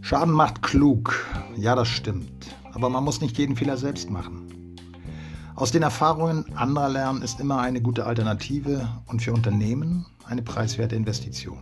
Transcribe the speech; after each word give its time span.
Schaden 0.00 0.34
macht 0.34 0.62
klug. 0.62 1.26
Ja, 1.56 1.74
das 1.74 1.88
stimmt. 1.88 2.54
Aber 2.72 2.88
man 2.88 3.02
muss 3.02 3.20
nicht 3.20 3.38
jeden 3.38 3.56
Fehler 3.56 3.76
selbst 3.76 4.10
machen. 4.10 4.76
Aus 5.56 5.72
den 5.72 5.82
Erfahrungen 5.82 6.44
anderer 6.56 6.88
lernen 6.88 7.22
ist 7.22 7.40
immer 7.40 7.60
eine 7.60 7.80
gute 7.80 8.06
Alternative 8.06 8.88
und 9.06 9.22
für 9.22 9.32
Unternehmen 9.32 10.04
eine 10.26 10.42
preiswerte 10.42 10.94
Investition. 10.94 11.58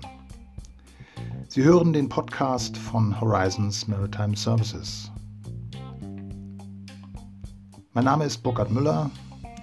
Sie 1.48 1.62
hören 1.62 1.92
den 1.92 2.08
Podcast 2.08 2.76
von 2.76 3.20
Horizons 3.20 3.86
Maritime 3.86 4.36
Services. 4.36 5.10
Mein 7.92 8.04
Name 8.04 8.24
ist 8.24 8.42
Burkhard 8.42 8.70
Müller. 8.70 9.10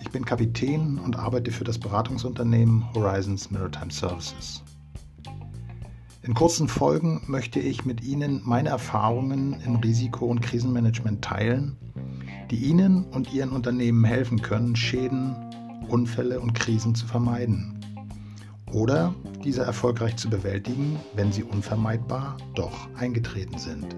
Ich 0.10 0.14
bin 0.14 0.26
Kapitän 0.26 0.98
und 0.98 1.20
arbeite 1.20 1.52
für 1.52 1.64
das 1.64 1.78
Beratungsunternehmen 1.78 2.84
Horizons 2.96 3.52
Maritime 3.52 3.92
Services. 3.92 4.64
In 6.24 6.34
kurzen 6.34 6.68
Folgen 6.68 7.22
möchte 7.28 7.60
ich 7.60 7.86
mit 7.86 8.02
Ihnen 8.02 8.42
meine 8.44 8.70
Erfahrungen 8.70 9.62
im 9.64 9.76
Risiko- 9.76 10.26
und 10.26 10.42
Krisenmanagement 10.42 11.24
teilen, 11.24 11.78
die 12.50 12.56
Ihnen 12.56 13.04
und 13.04 13.32
Ihren 13.32 13.52
Unternehmen 13.52 14.04
helfen 14.04 14.42
können, 14.42 14.76
Schäden, 14.76 15.36
Unfälle 15.88 16.40
und 16.40 16.56
Krisen 16.56 16.96
zu 16.96 17.06
vermeiden 17.06 17.80
oder 18.74 19.14
diese 19.44 19.62
erfolgreich 19.62 20.16
zu 20.16 20.28
bewältigen, 20.28 21.00
wenn 21.14 21.32
sie 21.32 21.44
unvermeidbar 21.44 22.36
doch 22.56 22.90
eingetreten 22.96 23.60
sind. 23.60 23.96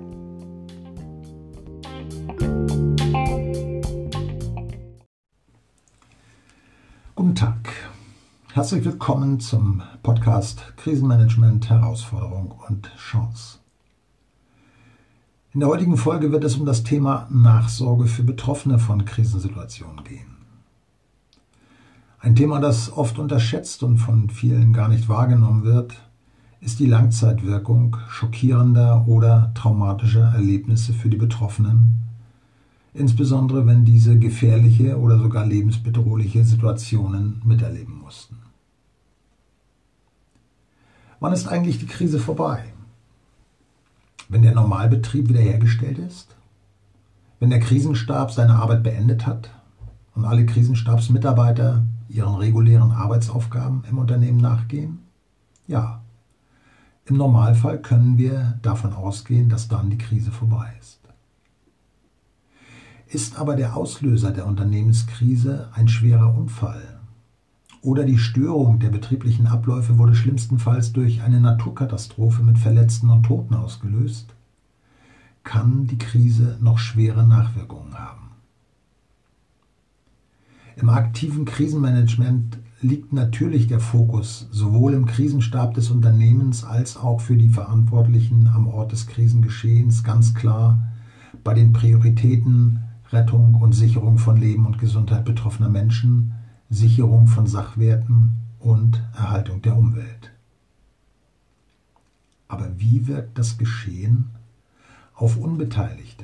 Herzlich 8.53 8.83
willkommen 8.83 9.39
zum 9.39 9.81
Podcast 10.03 10.73
Krisenmanagement, 10.75 11.69
Herausforderung 11.69 12.53
und 12.67 12.91
Chance. 12.97 13.59
In 15.53 15.61
der 15.61 15.69
heutigen 15.69 15.95
Folge 15.95 16.33
wird 16.33 16.43
es 16.43 16.57
um 16.57 16.65
das 16.65 16.83
Thema 16.83 17.29
Nachsorge 17.31 18.07
für 18.07 18.23
Betroffene 18.23 18.77
von 18.77 19.05
Krisensituationen 19.05 20.03
gehen. 20.03 20.35
Ein 22.19 22.35
Thema, 22.35 22.59
das 22.59 22.91
oft 22.91 23.19
unterschätzt 23.19 23.83
und 23.83 23.99
von 23.99 24.29
vielen 24.29 24.73
gar 24.73 24.89
nicht 24.89 25.07
wahrgenommen 25.07 25.63
wird, 25.63 25.93
ist 26.59 26.79
die 26.79 26.87
Langzeitwirkung 26.87 27.95
schockierender 28.09 29.07
oder 29.07 29.53
traumatischer 29.55 30.33
Erlebnisse 30.35 30.91
für 30.91 31.07
die 31.07 31.15
Betroffenen 31.15 32.01
insbesondere 32.93 33.65
wenn 33.65 33.85
diese 33.85 34.17
gefährliche 34.19 34.99
oder 34.99 35.17
sogar 35.17 35.45
lebensbedrohliche 35.45 36.43
Situationen 36.43 37.41
miterleben 37.45 37.99
mussten. 37.99 38.37
Wann 41.21 41.33
ist 41.33 41.47
eigentlich 41.47 41.77
die 41.77 41.85
Krise 41.85 42.19
vorbei? 42.19 42.63
Wenn 44.27 44.41
der 44.41 44.55
Normalbetrieb 44.55 45.29
wiederhergestellt 45.29 45.99
ist? 45.99 46.35
Wenn 47.39 47.51
der 47.51 47.59
Krisenstab 47.59 48.31
seine 48.31 48.55
Arbeit 48.55 48.81
beendet 48.81 49.27
hat 49.27 49.51
und 50.15 50.25
alle 50.25 50.47
Krisenstabsmitarbeiter 50.47 51.83
ihren 52.09 52.33
regulären 52.33 52.91
Arbeitsaufgaben 52.91 53.83
im 53.87 53.99
Unternehmen 53.99 54.39
nachgehen? 54.39 54.97
Ja, 55.67 56.01
im 57.05 57.17
Normalfall 57.17 57.79
können 57.79 58.17
wir 58.17 58.57
davon 58.63 58.91
ausgehen, 58.91 59.47
dass 59.47 59.67
dann 59.67 59.91
die 59.91 59.99
Krise 59.99 60.31
vorbei 60.31 60.73
ist. 60.79 61.01
Ist 63.05 63.37
aber 63.37 63.55
der 63.55 63.77
Auslöser 63.77 64.31
der 64.31 64.47
Unternehmenskrise 64.47 65.69
ein 65.75 65.87
schwerer 65.87 66.35
Unfall 66.35 67.00
oder 67.81 68.03
die 68.03 68.17
Störung 68.17 68.79
der 68.79 68.89
betrieblichen 68.89 69.47
Abläufe 69.47 69.97
wurde 69.97 70.15
schlimmstenfalls 70.15 70.93
durch 70.93 71.21
eine 71.21 71.41
Naturkatastrophe 71.41 72.43
mit 72.43 72.59
Verletzten 72.59 73.09
und 73.09 73.23
Toten 73.23 73.55
ausgelöst, 73.55 74.35
kann 75.43 75.87
die 75.87 75.97
Krise 75.97 76.57
noch 76.61 76.77
schwere 76.77 77.25
Nachwirkungen 77.25 77.95
haben. 77.95 78.29
Im 80.75 80.89
aktiven 80.89 81.45
Krisenmanagement 81.45 82.59
liegt 82.81 83.13
natürlich 83.13 83.67
der 83.67 83.79
Fokus 83.79 84.47
sowohl 84.51 84.93
im 84.93 85.05
Krisenstab 85.05 85.73
des 85.73 85.91
Unternehmens 85.91 86.63
als 86.63 86.97
auch 86.97 87.21
für 87.21 87.35
die 87.35 87.49
Verantwortlichen 87.49 88.47
am 88.47 88.67
Ort 88.67 88.91
des 88.91 89.07
Krisengeschehens 89.07 90.03
ganz 90.03 90.33
klar 90.33 90.81
bei 91.43 91.53
den 91.53 91.73
Prioritäten 91.73 92.79
Rettung 93.11 93.55
und 93.55 93.73
Sicherung 93.73 94.17
von 94.17 94.37
Leben 94.37 94.65
und 94.65 94.79
Gesundheit 94.79 95.25
betroffener 95.25 95.69
Menschen, 95.69 96.33
Sicherung 96.71 97.27
von 97.27 97.47
Sachwerten 97.47 98.37
und 98.59 99.03
Erhaltung 99.13 99.61
der 99.61 99.75
Umwelt. 99.75 100.31
Aber 102.47 102.79
wie 102.79 103.07
wirkt 103.07 103.37
das 103.37 103.57
Geschehen 103.57 104.29
auf 105.13 105.35
Unbeteiligte, 105.35 106.23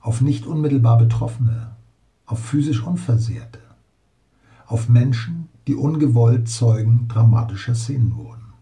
auf 0.00 0.22
nicht 0.22 0.46
unmittelbar 0.46 0.96
Betroffene, 0.96 1.76
auf 2.24 2.42
physisch 2.42 2.82
Unversehrte, 2.82 3.60
auf 4.66 4.88
Menschen, 4.88 5.50
die 5.66 5.74
ungewollt 5.74 6.48
Zeugen 6.48 7.06
dramatischer 7.06 7.74
Szenen 7.74 8.16
wurden? 8.16 8.54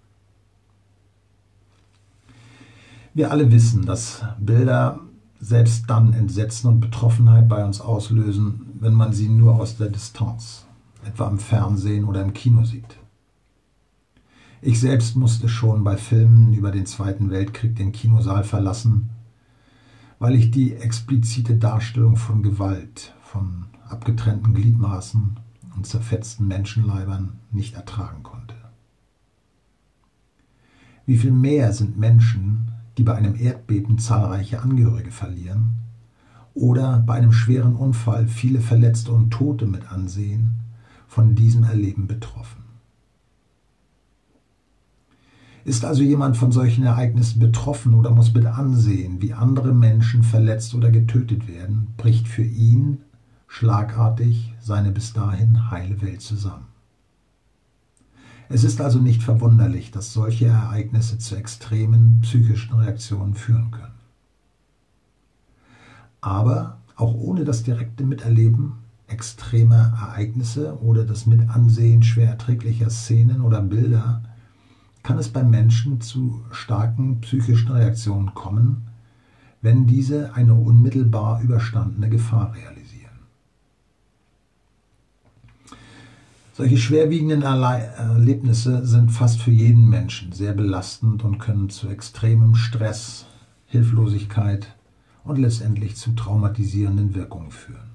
Wir 3.14 3.30
alle 3.30 3.52
wissen, 3.52 3.86
dass 3.86 4.24
Bilder 4.40 4.98
selbst 5.44 5.90
dann 5.90 6.14
Entsetzen 6.14 6.68
und 6.68 6.80
Betroffenheit 6.80 7.48
bei 7.48 7.62
uns 7.64 7.80
auslösen, 7.80 8.72
wenn 8.80 8.94
man 8.94 9.12
sie 9.12 9.28
nur 9.28 9.56
aus 9.56 9.76
der 9.76 9.90
Distanz, 9.90 10.64
etwa 11.04 11.28
im 11.28 11.38
Fernsehen 11.38 12.06
oder 12.06 12.22
im 12.22 12.32
Kino 12.32 12.64
sieht. 12.64 12.96
Ich 14.62 14.80
selbst 14.80 15.16
musste 15.16 15.50
schon 15.50 15.84
bei 15.84 15.98
Filmen 15.98 16.54
über 16.54 16.70
den 16.70 16.86
Zweiten 16.86 17.28
Weltkrieg 17.28 17.76
den 17.76 17.92
Kinosaal 17.92 18.42
verlassen, 18.42 19.10
weil 20.18 20.34
ich 20.34 20.50
die 20.50 20.74
explizite 20.76 21.56
Darstellung 21.56 22.16
von 22.16 22.42
Gewalt, 22.42 23.14
von 23.22 23.66
abgetrennten 23.86 24.54
Gliedmaßen 24.54 25.38
und 25.76 25.86
zerfetzten 25.86 26.48
Menschenleibern 26.48 27.34
nicht 27.50 27.74
ertragen 27.74 28.22
konnte. 28.22 28.54
Wie 31.04 31.18
viel 31.18 31.32
mehr 31.32 31.74
sind 31.74 31.98
Menschen, 31.98 32.73
die 32.96 33.02
bei 33.02 33.14
einem 33.14 33.34
Erdbeben 33.34 33.98
zahlreiche 33.98 34.62
Angehörige 34.62 35.10
verlieren 35.10 35.76
oder 36.54 37.02
bei 37.04 37.14
einem 37.14 37.32
schweren 37.32 37.74
Unfall 37.74 38.28
viele 38.28 38.60
Verletzte 38.60 39.12
und 39.12 39.30
Tote 39.30 39.66
mit 39.66 39.90
ansehen, 39.90 40.60
von 41.08 41.34
diesem 41.34 41.64
Erleben 41.64 42.06
betroffen. 42.06 42.62
Ist 45.64 45.84
also 45.84 46.02
jemand 46.02 46.36
von 46.36 46.52
solchen 46.52 46.84
Ereignissen 46.84 47.38
betroffen 47.38 47.94
oder 47.94 48.10
muss 48.10 48.34
mit 48.34 48.46
ansehen, 48.46 49.22
wie 49.22 49.32
andere 49.32 49.72
Menschen 49.72 50.22
verletzt 50.22 50.74
oder 50.74 50.90
getötet 50.90 51.48
werden, 51.48 51.94
bricht 51.96 52.28
für 52.28 52.42
ihn 52.42 52.98
schlagartig 53.46 54.54
seine 54.60 54.90
bis 54.90 55.12
dahin 55.12 55.70
heile 55.70 56.02
Welt 56.02 56.20
zusammen. 56.20 56.66
Es 58.48 58.64
ist 58.64 58.80
also 58.80 58.98
nicht 58.98 59.22
verwunderlich, 59.22 59.90
dass 59.90 60.12
solche 60.12 60.46
Ereignisse 60.46 61.18
zu 61.18 61.36
extremen 61.36 62.20
psychischen 62.20 62.74
Reaktionen 62.74 63.34
führen 63.34 63.70
können. 63.70 63.94
Aber 66.20 66.78
auch 66.96 67.14
ohne 67.14 67.44
das 67.44 67.62
direkte 67.62 68.04
Miterleben 68.04 68.74
extremer 69.06 69.92
Ereignisse 70.00 70.80
oder 70.80 71.04
das 71.04 71.26
Mitansehen 71.26 72.02
schwer 72.02 72.30
erträglicher 72.30 72.90
Szenen 72.90 73.40
oder 73.40 73.60
Bilder 73.60 74.22
kann 75.02 75.18
es 75.18 75.28
beim 75.28 75.50
Menschen 75.50 76.00
zu 76.00 76.42
starken 76.50 77.20
psychischen 77.20 77.72
Reaktionen 77.72 78.32
kommen, 78.34 78.88
wenn 79.60 79.86
diese 79.86 80.34
eine 80.34 80.54
unmittelbar 80.54 81.42
überstandene 81.42 82.08
Gefahr 82.08 82.54
realisieren. 82.54 82.83
Solche 86.56 86.76
schwerwiegenden 86.76 87.42
Erlebnisse 87.42 88.86
sind 88.86 89.10
fast 89.10 89.42
für 89.42 89.50
jeden 89.50 89.88
Menschen 89.88 90.30
sehr 90.30 90.52
belastend 90.52 91.24
und 91.24 91.38
können 91.38 91.68
zu 91.68 91.88
extremem 91.88 92.54
Stress, 92.54 93.26
Hilflosigkeit 93.66 94.68
und 95.24 95.38
letztendlich 95.38 95.96
zu 95.96 96.12
traumatisierenden 96.12 97.16
Wirkungen 97.16 97.50
führen. 97.50 97.90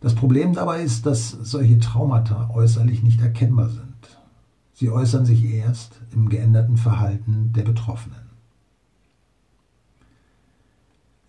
Das 0.00 0.16
Problem 0.16 0.54
dabei 0.54 0.82
ist, 0.82 1.06
dass 1.06 1.30
solche 1.30 1.78
Traumata 1.78 2.50
äußerlich 2.50 3.04
nicht 3.04 3.20
erkennbar 3.20 3.68
sind. 3.68 4.18
Sie 4.72 4.90
äußern 4.90 5.24
sich 5.24 5.44
erst 5.44 6.00
im 6.12 6.28
geänderten 6.28 6.78
Verhalten 6.78 7.52
der 7.52 7.62
Betroffenen. 7.62 8.25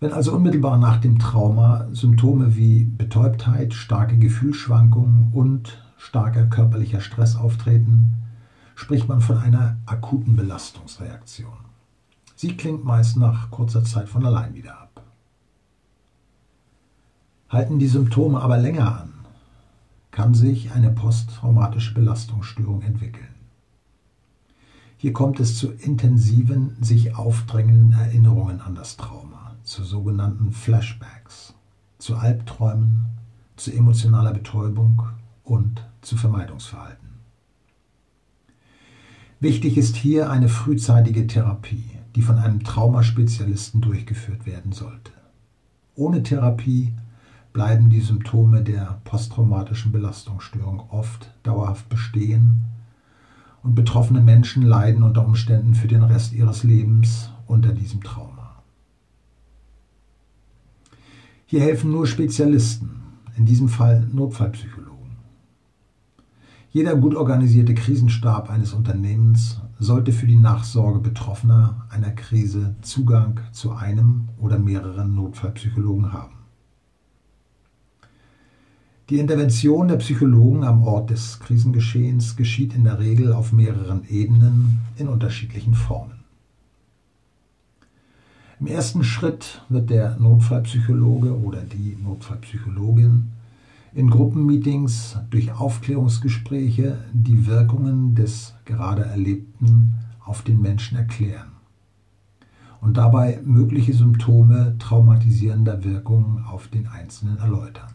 Wenn 0.00 0.12
also 0.12 0.32
unmittelbar 0.32 0.78
nach 0.78 0.98
dem 0.98 1.18
Trauma 1.18 1.88
Symptome 1.92 2.54
wie 2.56 2.84
Betäubtheit, 2.84 3.74
starke 3.74 4.16
Gefühlsschwankungen 4.16 5.32
und 5.32 5.82
starker 5.96 6.46
körperlicher 6.46 7.00
Stress 7.00 7.34
auftreten, 7.34 8.14
spricht 8.76 9.08
man 9.08 9.20
von 9.20 9.38
einer 9.38 9.76
akuten 9.86 10.36
Belastungsreaktion. 10.36 11.50
Sie 12.36 12.56
klingt 12.56 12.84
meist 12.84 13.16
nach 13.16 13.50
kurzer 13.50 13.82
Zeit 13.82 14.08
von 14.08 14.24
allein 14.24 14.54
wieder 14.54 14.80
ab. 14.80 15.02
Halten 17.48 17.80
die 17.80 17.88
Symptome 17.88 18.40
aber 18.40 18.58
länger 18.58 19.00
an, 19.00 19.14
kann 20.12 20.34
sich 20.34 20.70
eine 20.70 20.90
posttraumatische 20.90 21.94
Belastungsstörung 21.94 22.82
entwickeln. 22.82 23.34
Hier 24.96 25.12
kommt 25.12 25.40
es 25.40 25.56
zu 25.56 25.72
intensiven, 25.72 26.76
sich 26.80 27.16
aufdrängenden 27.16 27.98
Erinnerungen 27.98 28.60
an 28.60 28.76
das 28.76 28.96
Trauma, 28.96 29.47
zu 29.68 29.84
sogenannten 29.84 30.50
Flashbacks, 30.50 31.54
zu 31.98 32.16
Albträumen, 32.16 33.06
zu 33.56 33.70
emotionaler 33.70 34.32
Betäubung 34.32 35.02
und 35.44 35.84
zu 36.00 36.16
Vermeidungsverhalten. 36.16 37.08
Wichtig 39.40 39.76
ist 39.76 39.94
hier 39.94 40.30
eine 40.30 40.48
frühzeitige 40.48 41.26
Therapie, 41.26 41.90
die 42.16 42.22
von 42.22 42.38
einem 42.38 42.64
Traumaspezialisten 42.64 43.82
durchgeführt 43.82 44.46
werden 44.46 44.72
sollte. 44.72 45.12
Ohne 45.94 46.22
Therapie 46.22 46.94
bleiben 47.52 47.90
die 47.90 48.00
Symptome 48.00 48.62
der 48.62 49.00
posttraumatischen 49.04 49.92
Belastungsstörung 49.92 50.80
oft 50.88 51.30
dauerhaft 51.42 51.88
bestehen 51.90 52.64
und 53.62 53.74
betroffene 53.74 54.20
Menschen 54.20 54.62
leiden 54.62 55.02
unter 55.02 55.26
Umständen 55.26 55.74
für 55.74 55.88
den 55.88 56.02
Rest 56.02 56.32
ihres 56.32 56.62
Lebens 56.62 57.30
unter 57.46 57.72
diesem 57.72 58.02
Trauma. 58.02 58.37
Hier 61.50 61.62
helfen 61.62 61.92
nur 61.92 62.06
Spezialisten, 62.06 62.90
in 63.38 63.46
diesem 63.46 63.70
Fall 63.70 64.06
Notfallpsychologen. 64.12 65.16
Jeder 66.70 66.94
gut 66.94 67.14
organisierte 67.14 67.74
Krisenstab 67.74 68.50
eines 68.50 68.74
Unternehmens 68.74 69.58
sollte 69.78 70.12
für 70.12 70.26
die 70.26 70.36
Nachsorge 70.36 70.98
Betroffener 70.98 71.86
einer 71.88 72.10
Krise 72.10 72.76
Zugang 72.82 73.40
zu 73.50 73.72
einem 73.72 74.28
oder 74.36 74.58
mehreren 74.58 75.14
Notfallpsychologen 75.14 76.12
haben. 76.12 76.34
Die 79.08 79.18
Intervention 79.18 79.88
der 79.88 79.96
Psychologen 79.96 80.64
am 80.64 80.82
Ort 80.82 81.08
des 81.08 81.40
Krisengeschehens 81.40 82.36
geschieht 82.36 82.74
in 82.74 82.84
der 82.84 82.98
Regel 82.98 83.32
auf 83.32 83.52
mehreren 83.52 84.06
Ebenen 84.10 84.80
in 84.98 85.08
unterschiedlichen 85.08 85.72
Formen. 85.72 86.18
Im 88.60 88.66
ersten 88.66 89.04
Schritt 89.04 89.62
wird 89.68 89.88
der 89.88 90.16
Notfallpsychologe 90.16 91.38
oder 91.38 91.62
die 91.62 91.96
Notfallpsychologin 92.02 93.30
in 93.94 94.10
Gruppenmeetings 94.10 95.16
durch 95.30 95.52
Aufklärungsgespräche 95.52 96.98
die 97.12 97.46
Wirkungen 97.46 98.16
des 98.16 98.54
gerade 98.64 99.04
Erlebten 99.04 99.94
auf 100.24 100.42
den 100.42 100.60
Menschen 100.60 100.98
erklären 100.98 101.52
und 102.80 102.96
dabei 102.96 103.40
mögliche 103.44 103.94
Symptome 103.94 104.74
traumatisierender 104.80 105.84
Wirkungen 105.84 106.44
auf 106.44 106.66
den 106.66 106.88
Einzelnen 106.88 107.38
erläutern. 107.38 107.90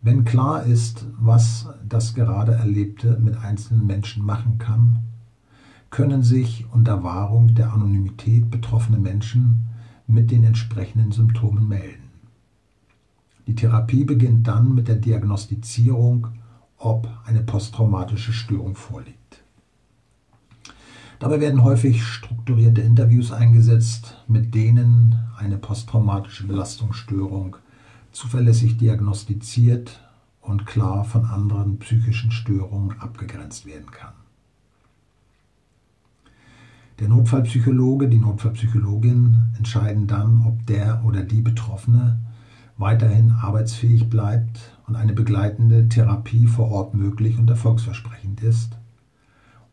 Wenn 0.00 0.24
klar 0.24 0.62
ist, 0.64 1.06
was 1.18 1.68
das 1.88 2.14
gerade 2.14 2.52
Erlebte 2.52 3.18
mit 3.18 3.36
einzelnen 3.36 3.84
Menschen 3.86 4.24
machen 4.24 4.58
kann, 4.58 5.00
können 5.94 6.24
sich 6.24 6.66
unter 6.72 7.04
Wahrung 7.04 7.54
der 7.54 7.72
Anonymität 7.72 8.50
betroffene 8.50 8.98
Menschen 8.98 9.68
mit 10.08 10.32
den 10.32 10.42
entsprechenden 10.42 11.12
Symptomen 11.12 11.68
melden. 11.68 12.10
Die 13.46 13.54
Therapie 13.54 14.02
beginnt 14.02 14.48
dann 14.48 14.74
mit 14.74 14.88
der 14.88 14.96
Diagnostizierung, 14.96 16.26
ob 16.78 17.08
eine 17.26 17.42
posttraumatische 17.44 18.32
Störung 18.32 18.74
vorliegt. 18.74 19.44
Dabei 21.20 21.38
werden 21.38 21.62
häufig 21.62 22.02
strukturierte 22.02 22.80
Interviews 22.80 23.30
eingesetzt, 23.30 24.16
mit 24.26 24.52
denen 24.52 25.14
eine 25.38 25.58
posttraumatische 25.58 26.48
Belastungsstörung 26.48 27.56
zuverlässig 28.10 28.78
diagnostiziert 28.78 30.00
und 30.40 30.66
klar 30.66 31.04
von 31.04 31.24
anderen 31.26 31.78
psychischen 31.78 32.32
Störungen 32.32 32.98
abgegrenzt 32.98 33.64
werden 33.64 33.92
kann. 33.92 34.23
Der 37.00 37.08
Notfallpsychologe, 37.08 38.08
die 38.08 38.18
Notfallpsychologin 38.18 39.54
entscheiden 39.56 40.06
dann, 40.06 40.42
ob 40.46 40.64
der 40.66 41.04
oder 41.04 41.24
die 41.24 41.42
Betroffene 41.42 42.20
weiterhin 42.76 43.32
arbeitsfähig 43.32 44.08
bleibt 44.08 44.78
und 44.86 44.94
eine 44.94 45.12
begleitende 45.12 45.88
Therapie 45.88 46.46
vor 46.46 46.70
Ort 46.70 46.94
möglich 46.94 47.38
und 47.38 47.50
erfolgsversprechend 47.50 48.42
ist, 48.42 48.78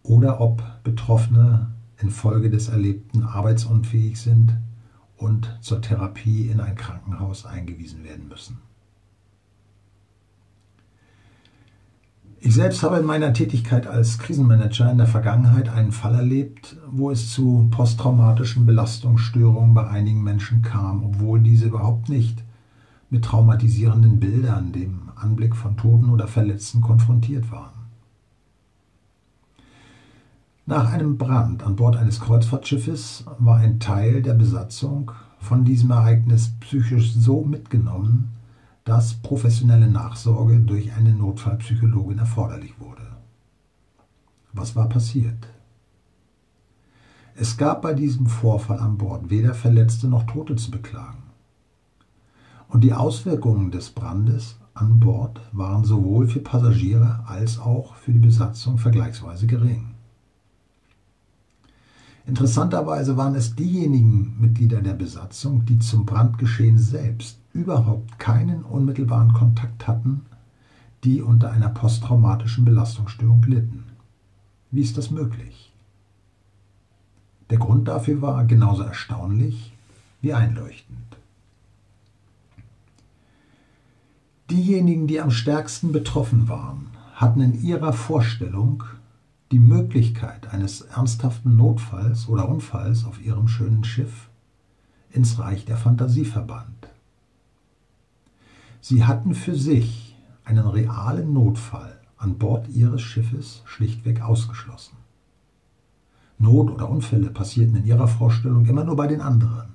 oder 0.03 0.41
ob 0.41 0.63
Betroffene 0.83 1.71
infolge 2.00 2.50
des 2.50 2.69
Erlebten 2.69 3.23
arbeitsunfähig 3.23 4.19
sind 4.19 4.57
und 5.18 5.56
zur 5.62 5.81
Therapie 5.81 6.47
in 6.47 6.59
ein 6.59 6.75
Krankenhaus 6.75 7.45
eingewiesen 7.45 8.03
werden 8.03 8.27
müssen. 8.27 8.57
Ich 12.44 12.56
selbst 12.56 12.82
habe 12.82 12.98
in 12.98 13.06
meiner 13.06 13.34
Tätigkeit 13.34 13.86
als 13.86 14.18
Krisenmanager 14.18 14.92
in 14.92 14.98
der 14.98 15.06
Vergangenheit 15.06 15.70
einen 15.70 15.92
Fall 15.92 16.16
erlebt, 16.16 16.76
wo 16.90 17.12
es 17.12 17.32
zu 17.32 17.68
posttraumatischen 17.70 18.66
Belastungsstörungen 18.66 19.76
bei 19.76 19.88
einigen 19.88 20.24
Menschen 20.24 20.64
kam, 20.64 21.04
obwohl 21.04 21.40
diese 21.40 21.68
überhaupt 21.68 22.10
nicht 22.10 22.44
mit 23.12 23.24
traumatisierenden 23.26 24.20
Bildern, 24.20 24.72
dem 24.72 25.10
Anblick 25.16 25.56
von 25.56 25.78
Toten 25.78 26.10
oder 26.10 26.28
Verletzten 26.28 26.82
konfrontiert 26.82 27.52
waren. 27.52 27.74
Nach 30.66 30.92
einem 30.92 31.20
Brand 31.20 31.62
an 31.62 31.76
Bord 31.76 31.96
eines 31.96 32.20
Kreuzfahrtschiffes 32.22 33.24
war 33.38 33.58
ein 33.58 33.80
Teil 33.80 34.24
der 34.24 34.34
Besatzung 34.34 35.12
von 35.38 35.64
diesem 35.64 35.92
Ereignis 35.92 36.54
psychisch 36.62 37.14
so 37.14 37.44
mitgenommen, 37.44 38.30
dass 38.83 39.16
professionelle 39.16 39.88
Nachsorge 39.88 40.60
durch 40.60 40.92
eine 40.94 41.13
Notfallpsychologin 41.13 42.19
erforderlich 42.19 42.80
wurde. 42.80 43.01
Was 44.54 44.75
war 44.75 44.89
passiert? 44.89 45.48
Es 47.36 47.57
gab 47.57 47.81
bei 47.81 47.94
diesem 47.94 48.25
Vorfall 48.25 48.80
an 48.80 48.98
Bord 48.98 49.30
weder 49.30 49.54
Verletzte 49.54 50.07
noch 50.07 50.24
Tote 50.24 50.56
zu 50.56 50.72
beklagen. 50.72 51.24
Und 52.68 52.83
die 52.83 52.94
Auswirkungen 52.94 53.72
des 53.72 53.89
Brandes 53.89 54.57
an 54.74 55.00
Bord 55.00 55.42
waren 55.51 55.83
sowohl 55.83 56.28
für 56.28 56.39
Passagiere 56.39 57.24
als 57.28 57.60
auch 57.60 57.95
für 57.95 58.12
die 58.13 58.19
Besatzung 58.19 58.78
vergleichsweise 58.78 59.48
gering. 59.48 59.95
Interessanterweise 62.25 63.18
waren 63.18 63.36
es 63.36 63.56
diejenigen 63.56 64.38
Mitglieder 64.39 64.81
der 64.81 64.94
Besatzung, 64.94 65.66
die 65.66 65.80
zum 65.80 66.06
Brandgeschehen 66.06 66.78
selbst 66.78 67.41
überhaupt 67.53 68.19
keinen 68.19 68.63
unmittelbaren 68.63 69.33
Kontakt 69.33 69.88
hatten, 69.88 70.25
die 71.03 71.21
unter 71.21 71.51
einer 71.51 71.69
posttraumatischen 71.69 72.66
Belastungsstörung 72.66 73.44
litten. 73.44 73.85
Wie 74.69 74.81
ist 74.81 74.97
das 74.97 75.11
möglich? 75.11 75.71
Der 77.49 77.57
Grund 77.57 77.87
dafür 77.87 78.21
war 78.21 78.45
genauso 78.45 78.83
erstaunlich 78.83 79.73
wie 80.21 80.33
einleuchtend. 80.33 81.18
Diejenigen, 84.49 85.07
die 85.07 85.19
am 85.19 85.31
stärksten 85.31 85.92
betroffen 85.92 86.47
waren, 86.47 86.87
hatten 87.16 87.42
in 87.42 87.61
ihrer 87.61 87.94
Vorstellung 87.94 88.83
die 89.52 89.59
Möglichkeit 89.59 90.54
eines 90.54 90.81
ernsthaften 90.81 91.57
Notfalls 91.57 92.28
oder 92.30 92.47
Unfalls 92.47 93.06
auf 93.06 93.21
ihrem 93.21 93.47
schönen 93.47 93.83
Schiff 93.83 94.30
ins 95.11 95.40
Reich 95.40 95.66
der 95.66 95.78
Fantasie 95.78 96.26
verbannt. 96.26 96.91
Sie 98.81 99.06
hatten 99.06 99.35
für 99.35 99.56
sich 99.56 100.18
einen 100.44 100.68
realen 100.68 101.33
Notfall 101.33 102.00
an 102.18 102.38
Bord 102.38 102.68
ihres 102.68 103.02
Schiffes 103.02 103.61
schlichtweg 103.66 104.21
ausgeschlossen. 104.21 104.97
Not 106.38 106.71
oder 106.71 106.90
Unfälle 106.90 107.30
passierten 107.30 107.78
in 107.78 107.85
ihrer 107.85 108.07
Vorstellung 108.07 108.66
immer 108.66 108.83
nur 108.83 108.95
bei 108.95 109.07
den 109.07 109.21
anderen. 109.21 109.69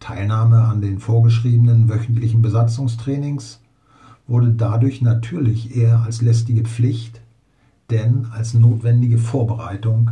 Teilnahme 0.00 0.64
an 0.64 0.80
den 0.80 0.98
vorgeschriebenen 0.98 1.88
wöchentlichen 1.88 2.42
Besatzungstrainings 2.42 3.60
wurde 4.26 4.50
dadurch 4.50 5.00
natürlich 5.00 5.76
eher 5.76 6.00
als 6.00 6.20
lästige 6.20 6.62
Pflicht 6.62 7.20
denn 7.90 8.26
als 8.32 8.54
notwendige 8.54 9.18
Vorbereitung 9.18 10.10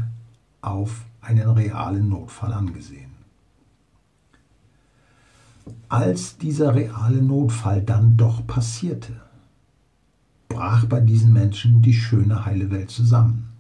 auf 0.61 1.05
einen 1.21 1.49
realen 1.49 2.09
Notfall 2.09 2.53
angesehen. 2.53 3.14
Als 5.89 6.39
dieser 6.39 6.75
reale 6.75 7.23
Notfall 7.23 7.83
dann 7.83 8.17
doch 8.17 8.47
passierte, 8.47 9.13
brach 10.49 10.87
bei 10.87 11.01
diesen 11.01 11.33
Menschen 11.33 11.83
die 11.83 11.95
schöne 11.95 12.45
heile 12.45 12.71
Welt 12.71 12.91
zusammen. 12.91 13.51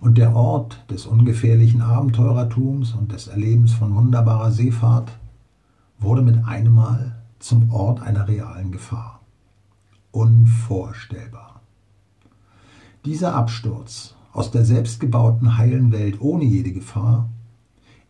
Und 0.00 0.18
der 0.18 0.36
Ort 0.36 0.84
des 0.90 1.06
ungefährlichen 1.06 1.80
Abenteurertums 1.80 2.92
und 2.92 3.12
des 3.12 3.28
Erlebens 3.28 3.72
von 3.72 3.94
wunderbarer 3.94 4.50
Seefahrt 4.50 5.18
wurde 5.98 6.22
mit 6.22 6.44
einem 6.44 6.74
Mal 6.74 7.22
zum 7.38 7.70
Ort 7.72 8.02
einer 8.02 8.28
realen 8.28 8.70
Gefahr. 8.70 9.20
Unvorstellbar. 10.10 11.60
Dieser 13.04 13.34
Absturz 13.34 14.14
aus 14.32 14.50
der 14.50 14.64
selbstgebauten 14.64 15.56
heilen 15.56 15.92
Welt 15.92 16.20
ohne 16.20 16.44
jede 16.44 16.72
Gefahr 16.72 17.28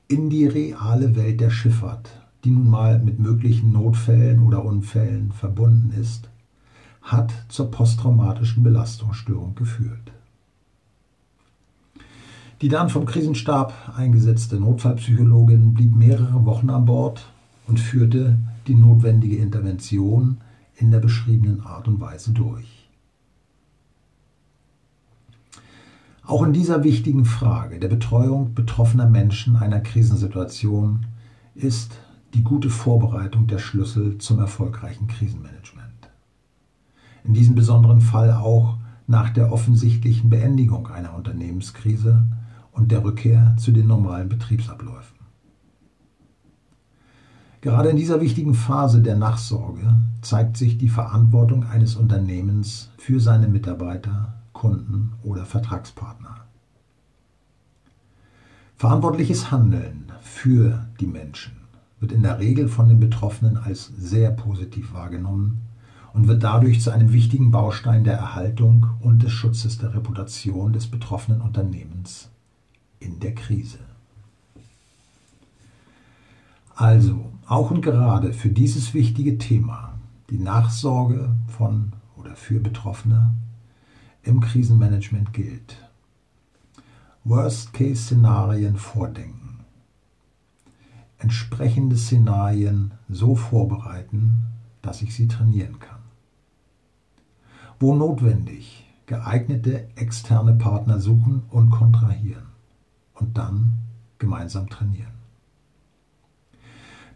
in 0.09 0.31
die 0.31 0.47
reale 0.47 1.17
Welt 1.17 1.41
der 1.41 1.50
Schifffahrt, 1.50 2.24
die 2.44 2.50
nun 2.50 2.68
mal 2.68 2.98
mit 2.98 3.18
möglichen 3.18 3.72
Notfällen 3.72 4.40
oder 4.40 4.64
Unfällen 4.64 5.32
verbunden 5.32 5.92
ist, 5.98 6.28
hat 7.02 7.32
zur 7.48 7.70
posttraumatischen 7.70 8.62
Belastungsstörung 8.62 9.54
geführt. 9.54 10.12
Die 12.60 12.68
dann 12.68 12.88
vom 12.88 13.04
Krisenstab 13.04 13.74
eingesetzte 13.96 14.56
Notfallpsychologin 14.56 15.74
blieb 15.74 15.94
mehrere 15.94 16.44
Wochen 16.44 16.70
an 16.70 16.84
Bord 16.84 17.26
und 17.66 17.80
führte 17.80 18.38
die 18.66 18.74
notwendige 18.74 19.36
Intervention 19.36 20.38
in 20.76 20.90
der 20.90 21.00
beschriebenen 21.00 21.62
Art 21.62 21.88
und 21.88 22.00
Weise 22.00 22.32
durch. 22.32 22.88
Auch 26.26 26.42
in 26.42 26.54
dieser 26.54 26.84
wichtigen 26.84 27.26
Frage 27.26 27.78
der 27.78 27.88
Betreuung 27.88 28.54
betroffener 28.54 29.08
Menschen 29.08 29.56
einer 29.56 29.80
Krisensituation 29.80 31.04
ist 31.54 31.92
die 32.35 32.43
gute 32.43 32.69
Vorbereitung 32.69 33.47
der 33.47 33.59
Schlüssel 33.59 34.19
zum 34.19 34.41
erfolgreichen 34.41 35.07
Krisenmanagement. 35.07 36.11
In 37.23 37.33
diesem 37.33 37.55
besonderen 37.55 38.00
Fall 38.00 38.33
auch 38.33 38.76
nach 39.07 39.31
der 39.31 39.53
offensichtlichen 39.53 40.31
Beendigung 40.31 40.88
einer 40.88 41.14
Unternehmenskrise 41.14 42.26
und 42.73 42.91
der 42.91 43.05
Rückkehr 43.05 43.55
zu 43.59 43.71
den 43.71 43.87
normalen 43.87 44.29
Betriebsabläufen. 44.29 45.17
Gerade 47.61 47.88
in 47.88 47.97
dieser 47.97 48.21
wichtigen 48.21 48.55
Phase 48.55 49.00
der 49.00 49.17
Nachsorge 49.17 50.00
zeigt 50.21 50.57
sich 50.57 50.76
die 50.76 50.88
Verantwortung 50.88 51.64
eines 51.64 51.97
Unternehmens 51.97 52.91
für 52.99 53.21
seine 53.21 53.49
Mitarbeiter, 53.49 54.35
Kunden 54.53 55.12
oder 55.23 55.47
Vertragspartner. 55.47 56.45
Verantwortliches 58.76 59.50
Handeln 59.50 60.12
für 60.21 60.85
die 61.00 61.07
Menschen 61.07 61.63
wird 62.04 62.12
in 62.12 62.23
der 62.23 62.38
Regel 62.38 62.68
von 62.68 62.90
den 62.90 63.00
Betroffenen 63.00 63.56
als 63.56 63.90
sehr 63.96 64.30
positiv 64.30 64.92
wahrgenommen 64.92 65.62
und 66.12 66.28
wird 66.28 66.42
dadurch 66.42 66.82
zu 66.82 66.90
einem 66.90 67.14
wichtigen 67.14 67.50
Baustein 67.50 68.04
der 68.04 68.18
Erhaltung 68.18 68.88
und 69.00 69.23
des 69.23 69.32
Schutzes 69.32 69.78
der 69.78 69.94
Reputation 69.94 70.75
des 70.75 70.87
betroffenen 70.87 71.40
Unternehmens 71.40 72.28
in 73.00 73.20
der 73.20 73.34
Krise. 73.34 73.78
Also, 76.76 77.32
auch 77.46 77.70
und 77.70 77.80
gerade 77.80 78.34
für 78.34 78.50
dieses 78.50 78.92
wichtige 78.92 79.38
Thema, 79.38 79.94
die 80.28 80.38
Nachsorge 80.38 81.34
von 81.49 81.94
oder 82.16 82.37
für 82.37 82.61
Betroffene 82.61 83.32
im 84.25 84.42
Krisenmanagement 84.42 85.32
gilt. 85.32 85.78
Worst-Case-Szenarien 87.25 88.76
vordenken. 88.76 89.43
Entsprechende 91.25 91.97
Szenarien 91.97 92.93
so 93.09 93.35
vorbereiten, 93.35 94.43
dass 94.83 95.00
ich 95.00 95.14
sie 95.14 95.26
trainieren 95.26 95.78
kann. 95.78 96.02
Wo 97.81 97.95
notwendig, 97.95 98.85
geeignete 99.07 99.88
externe 99.97 100.52
Partner 100.52 101.00
suchen 101.00 101.45
und 101.49 101.71
kontrahieren 101.71 102.45
und 103.14 103.38
dann 103.38 103.73
gemeinsam 104.19 104.69
trainieren. 104.69 105.14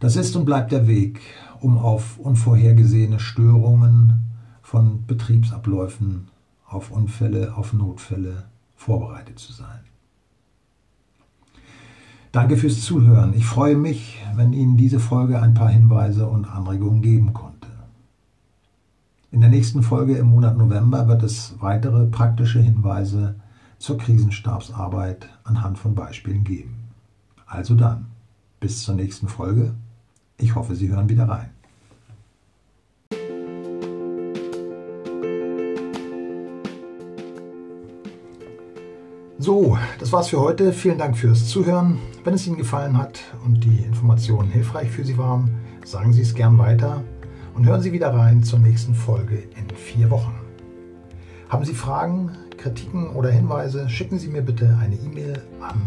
Das 0.00 0.16
ist 0.16 0.34
und 0.36 0.46
bleibt 0.46 0.72
der 0.72 0.86
Weg, 0.86 1.20
um 1.60 1.76
auf 1.76 2.18
unvorhergesehene 2.18 3.20
Störungen 3.20 4.22
von 4.62 5.04
Betriebsabläufen, 5.04 6.28
auf 6.66 6.90
Unfälle, 6.90 7.54
auf 7.58 7.74
Notfälle 7.74 8.44
vorbereitet 8.74 9.38
zu 9.38 9.52
sein. 9.52 9.80
Danke 12.30 12.58
fürs 12.58 12.82
Zuhören. 12.82 13.32
Ich 13.34 13.46
freue 13.46 13.76
mich, 13.76 14.22
wenn 14.36 14.52
Ihnen 14.52 14.76
diese 14.76 15.00
Folge 15.00 15.40
ein 15.40 15.54
paar 15.54 15.70
Hinweise 15.70 16.26
und 16.26 16.44
Anregungen 16.44 17.00
geben 17.00 17.32
konnte. 17.32 17.68
In 19.30 19.40
der 19.40 19.48
nächsten 19.48 19.82
Folge 19.82 20.16
im 20.16 20.28
Monat 20.28 20.58
November 20.58 21.08
wird 21.08 21.22
es 21.22 21.54
weitere 21.60 22.06
praktische 22.06 22.60
Hinweise 22.60 23.36
zur 23.78 23.96
Krisenstabsarbeit 23.96 25.28
anhand 25.44 25.78
von 25.78 25.94
Beispielen 25.94 26.44
geben. 26.44 26.76
Also 27.46 27.74
dann, 27.74 28.06
bis 28.60 28.82
zur 28.82 28.94
nächsten 28.94 29.28
Folge. 29.28 29.74
Ich 30.36 30.54
hoffe, 30.54 30.74
Sie 30.74 30.90
hören 30.90 31.08
wieder 31.08 31.28
rein. 31.28 31.50
So, 39.38 39.78
das 39.98 40.12
war's 40.12 40.28
für 40.28 40.40
heute. 40.40 40.72
Vielen 40.72 40.98
Dank 40.98 41.16
fürs 41.16 41.48
Zuhören. 41.48 41.98
Wenn 42.28 42.34
es 42.34 42.46
Ihnen 42.46 42.58
gefallen 42.58 42.98
hat 42.98 43.20
und 43.46 43.64
die 43.64 43.78
Informationen 43.78 44.50
hilfreich 44.50 44.90
für 44.90 45.02
Sie 45.02 45.16
waren, 45.16 45.48
sagen 45.82 46.12
Sie 46.12 46.20
es 46.20 46.34
gern 46.34 46.58
weiter 46.58 47.02
und 47.54 47.64
hören 47.64 47.80
Sie 47.80 47.90
wieder 47.90 48.12
rein 48.12 48.42
zur 48.42 48.58
nächsten 48.58 48.94
Folge 48.94 49.36
in 49.36 49.74
vier 49.74 50.10
Wochen. 50.10 50.34
Haben 51.48 51.64
Sie 51.64 51.72
Fragen, 51.72 52.32
Kritiken 52.58 53.16
oder 53.16 53.30
Hinweise, 53.30 53.88
schicken 53.88 54.18
Sie 54.18 54.28
mir 54.28 54.42
bitte 54.42 54.76
eine 54.78 54.96
E-Mail 54.96 55.42
an 55.62 55.80